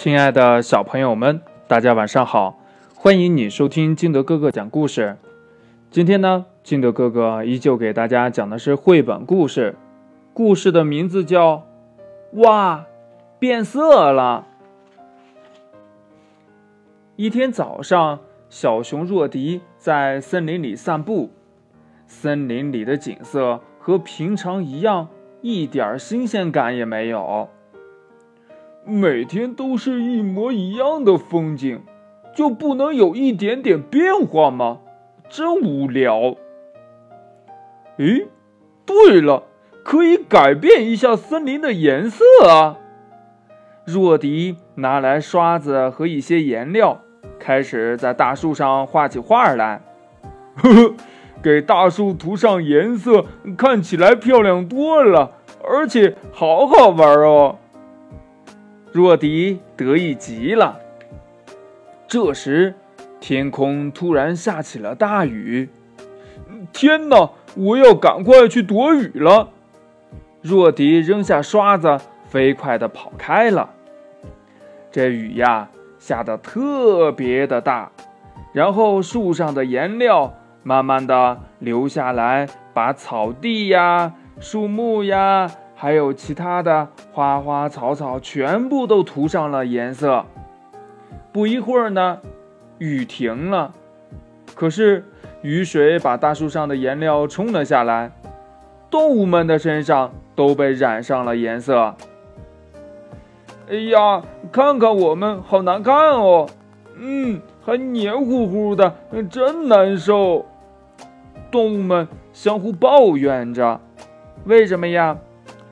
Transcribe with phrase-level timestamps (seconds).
[0.00, 2.56] 亲爱的小朋友们，大家晚上好！
[2.94, 5.16] 欢迎你收听金德哥哥讲故事。
[5.90, 9.74] 今天呢，金德哥哥依旧给大家讲的是绘本故事，
[10.32, 11.64] 故事的名字叫
[12.44, 12.86] 《哇，
[13.40, 14.46] 变色了》。
[17.16, 21.30] 一天早上，小熊若迪在森林里散步，
[22.06, 25.08] 森林里的景色和平常一样，
[25.42, 27.48] 一点新鲜感也没有。
[28.88, 31.82] 每天都是一模一样的风景，
[32.34, 34.78] 就不能有一点点变化吗？
[35.28, 36.36] 真无聊。
[37.98, 38.26] 诶，
[38.86, 39.42] 对了，
[39.84, 42.78] 可以改变一下森林的颜色啊！
[43.84, 47.02] 若迪拿来刷子和一些颜料，
[47.38, 49.82] 开始在大树上画起画来。
[50.56, 50.94] 呵呵，
[51.42, 53.26] 给大树涂上颜色，
[53.58, 55.32] 看起来漂亮多了，
[55.62, 57.58] 而且好好玩哦。
[58.92, 60.80] 若迪得意极了。
[62.06, 62.74] 这时，
[63.20, 65.68] 天空突然下起了大雨。
[66.72, 67.30] 天哪！
[67.56, 69.48] 我要赶快去躲雨了。
[70.40, 73.70] 若迪扔下刷子，飞快地跑开了。
[74.90, 77.90] 这雨呀，下得特别的大，
[78.52, 85.50] 然后树上的颜料慢慢的流下来，把草地呀、树木呀。
[85.80, 90.24] 还有其他的花花草草，全部都涂上了颜色。
[91.30, 92.18] 不一会儿呢，
[92.78, 93.72] 雨停了，
[94.56, 95.04] 可是
[95.40, 98.10] 雨水把大树上的颜料冲了下来，
[98.90, 101.94] 动物们的身上都被染上了颜色。
[103.70, 104.20] 哎呀，
[104.50, 106.48] 看看我们，好难看哦！
[106.96, 108.96] 嗯，还黏糊糊的，
[109.30, 110.44] 真难受。
[111.52, 113.80] 动物们相互抱怨着
[114.44, 115.16] ：“为什么呀？”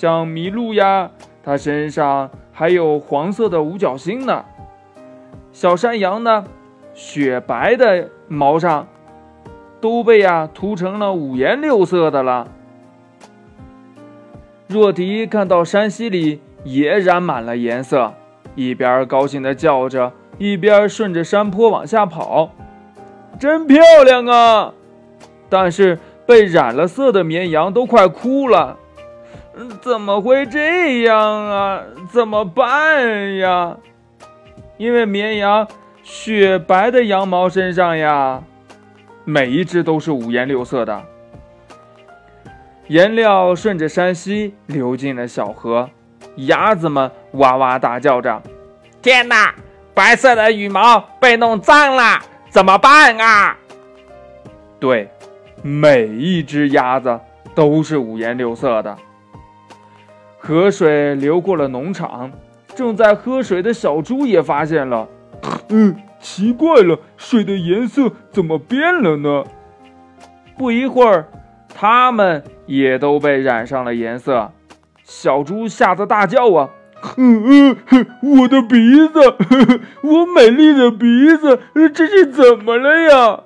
[0.00, 1.10] 像麋鹿呀，
[1.42, 4.46] 它身上还有黄色的五角星呢。
[5.52, 6.46] 小山羊呢，
[6.94, 8.88] 雪白的毛上
[9.78, 12.48] 都被呀涂成了五颜六色的了。
[14.68, 18.14] 若迪看到山溪里也染满了颜色，
[18.54, 22.52] 一边高兴地叫着，一边顺着山坡往下跑，
[23.38, 24.72] 真漂亮啊！
[25.50, 28.78] 但是被染了色的绵羊都快哭了。
[29.80, 31.18] 怎么会这样
[31.48, 31.82] 啊？
[32.10, 33.76] 怎么办呀？
[34.78, 35.66] 因为绵羊
[36.02, 38.42] 雪白的羊毛身上呀，
[39.24, 41.02] 每一只都是五颜六色的。
[42.88, 45.90] 颜料顺着山溪流进了小河，
[46.36, 48.42] 鸭子们哇哇大叫着
[49.02, 49.54] ：“天哪！
[49.92, 53.56] 白色的羽毛被弄脏了，怎么办啊？”
[54.80, 55.10] 对，
[55.62, 57.20] 每一只鸭子
[57.54, 58.96] 都是五颜六色的。
[60.42, 62.32] 河水流过了农场，
[62.74, 65.06] 正在喝水的小猪也发现了。
[65.68, 69.44] 嗯，奇怪了，水的颜色怎么变了呢？
[70.56, 71.28] 不一会儿，
[71.74, 74.50] 它们也都被染上了颜色。
[75.04, 76.70] 小猪吓得大叫：“啊，
[77.18, 78.06] 嗯嗯，
[78.40, 79.20] 我的鼻子，
[80.02, 81.60] 我美丽的鼻子，
[81.94, 83.40] 这是怎么了呀？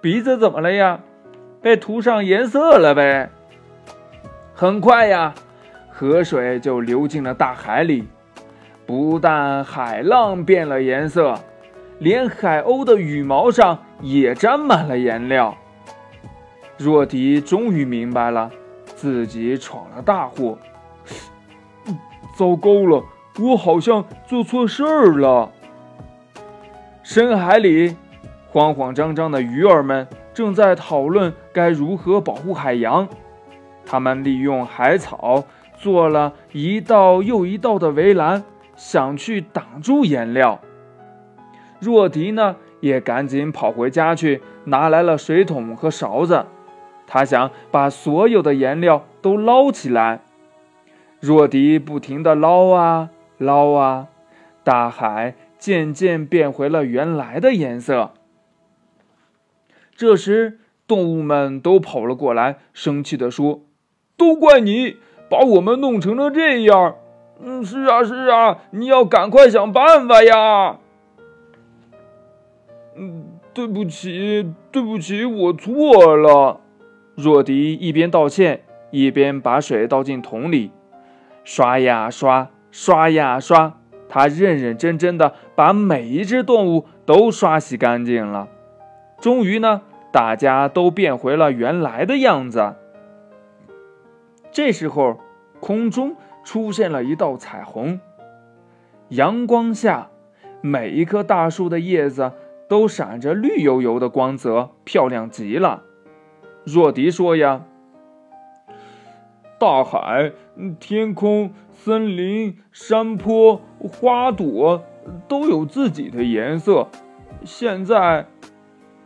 [0.00, 1.00] 鼻子怎么了呀？
[1.60, 3.30] 被涂上颜色了呗。
[4.54, 5.34] 很快呀。”
[5.98, 8.06] 河水就流进了大海里，
[8.84, 11.40] 不但海浪变了颜色，
[11.98, 15.56] 连海鸥的羽毛上也沾满了颜料。
[16.76, 18.50] 若迪终于明白了，
[18.84, 20.58] 自己闯了大祸。
[22.36, 23.02] 糟糕了，
[23.40, 25.50] 我好像做错事儿了。
[27.02, 27.96] 深海里，
[28.50, 33.08] 慌慌张张的鱼儿们正在讨论该如何保护海洋。
[33.86, 35.42] 他们利用海草。
[35.78, 38.44] 做了一道又一道的围栏，
[38.74, 40.60] 想去挡住颜料。
[41.78, 46.46] 若迪呢，也赶紧跑回家去，拿来了水桶和勺子。
[47.06, 50.22] 他想把所有的颜料都捞起来。
[51.20, 54.08] 若迪不停地捞啊捞啊，
[54.64, 58.12] 大海渐渐变回了原来的颜色。
[59.94, 63.62] 这时，动物们都跑了过来，生气地说
[64.16, 64.96] ：“都怪你！”
[65.28, 66.94] 把我们弄成了这样，
[67.42, 70.78] 嗯，是啊，是啊，你要赶快想办法呀。
[72.96, 76.60] 嗯，对不起，对不起，我错了。
[77.14, 80.70] 若迪一边道歉，一边把水倒进桶里，
[81.44, 83.74] 刷呀刷，刷呀刷，
[84.08, 88.48] 他认认真真的把每一只动物都刷洗干净了。
[89.20, 89.82] 终于呢，
[90.12, 92.76] 大家都变回了原来的样子。
[94.56, 95.20] 这时候，
[95.60, 98.00] 空中出现了一道彩虹，
[99.10, 100.08] 阳光下，
[100.62, 102.32] 每一棵大树的叶子
[102.66, 105.82] 都闪着绿油油的光泽，漂亮极了。
[106.64, 107.66] 若迪说：“呀，
[109.58, 110.32] 大海、
[110.80, 114.82] 天空、森林、山坡、花朵
[115.28, 116.88] 都有自己的颜色。
[117.44, 118.24] 现在，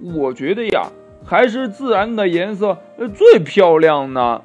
[0.00, 0.88] 我觉得呀，
[1.24, 2.78] 还是自然的颜色
[3.14, 4.42] 最漂亮呢。”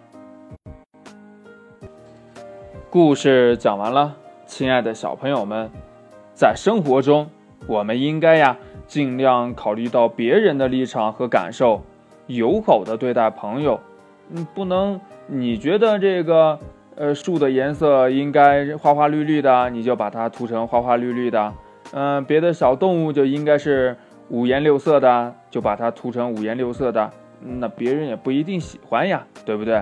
[2.91, 5.69] 故事讲完了，亲爱的小朋友们，
[6.33, 7.25] 在生活中，
[7.65, 11.81] 我们应该呀，尽量考虑到别人的立场和感受。
[12.27, 13.79] 友好的对待朋友，
[14.29, 16.59] 嗯，不能你觉得这个
[16.97, 21.53] 呃树的颜色应该花花绿绿的，你就把它涂成花花绿绿的，
[21.93, 23.95] 嗯，别的小动物就应该是
[24.27, 27.09] 五颜六色的，就把它涂成五颜六色的，
[27.39, 29.81] 那别人也不一定喜欢呀，对不对？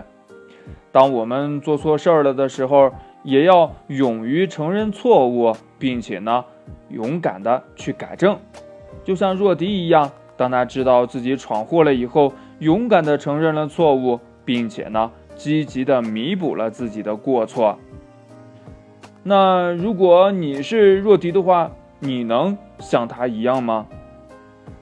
[0.92, 2.92] 当我们做错事儿了的时候，
[3.24, 6.46] 也要勇于承认错误，并且呢，
[6.90, 8.38] 勇敢的去改正，
[9.04, 10.12] 就像若迪一样。
[10.38, 17.78] 当他知道自己闯祸了以后，勇敢的承认了错误，并且呢，积极的弥补了自己的过错。
[19.22, 21.70] 那如果你是若迪的话，
[22.00, 23.86] 你能像他一样吗？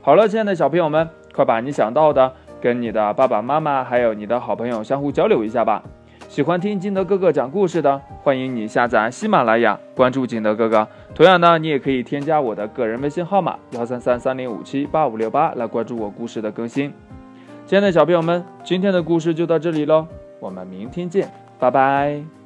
[0.03, 5.83] 好了，亲爱的小朋友们，快把你想到的跟你的爸爸妈妈还有你的好朋友相互交流一下吧。
[6.29, 10.87] 喜欢听金德哥哥讲故事的，欢迎你下载喜马拉雅，关注金德哥哥。
[11.15, 16.93] 同样呢，你也可以添加我的个人微信号码幺三三三零五七八五六八来关注我故事的更新。
[17.65, 20.05] 亲爱的小朋友们，今天的故事就到这里喽，
[20.39, 22.36] 我们明天见，拜拜。